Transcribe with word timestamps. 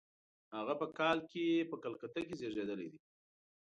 هغه 0.55 0.73
په 0.81 0.87
کال 0.97 1.17
کې 1.31 1.45
په 1.69 1.75
کلکته 1.83 2.19
کې 2.27 2.33
زېږېدلی 2.39 2.87
دی. 2.91 2.99